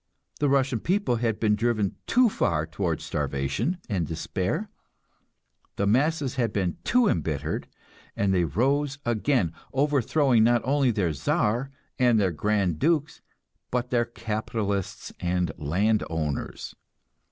[0.39, 4.67] The Russian people had been driven too far towards starvation and despair;
[5.75, 7.67] the masses had been too embittered,
[8.15, 11.69] and they rose again, overthrowing not only their Czar
[11.99, 13.21] and their grand dukes,
[13.69, 16.73] but their capitalists and land owners.